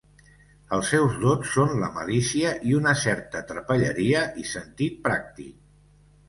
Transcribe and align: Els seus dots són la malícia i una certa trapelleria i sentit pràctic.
Els 0.77 0.87
seus 0.93 1.17
dots 1.23 1.51
són 1.57 1.75
la 1.83 1.89
malícia 1.97 2.53
i 2.71 2.73
una 2.79 2.95
certa 3.03 3.43
trapelleria 3.53 4.25
i 4.45 4.49
sentit 4.55 4.99
pràctic. 5.07 5.55